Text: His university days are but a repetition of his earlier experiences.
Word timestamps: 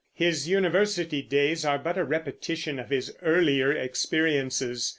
His 0.15 0.49
university 0.49 1.21
days 1.21 1.63
are 1.63 1.77
but 1.77 1.95
a 1.95 2.03
repetition 2.03 2.79
of 2.79 2.89
his 2.89 3.13
earlier 3.21 3.71
experiences. 3.71 4.89